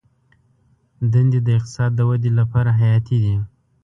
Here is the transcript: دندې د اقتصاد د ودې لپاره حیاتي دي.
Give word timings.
دندې 1.11 1.39
د 1.43 1.47
اقتصاد 1.57 1.91
د 1.95 1.99
ودې 2.09 2.31
لپاره 2.39 2.69
حیاتي 2.79 3.17
دي. 3.23 3.35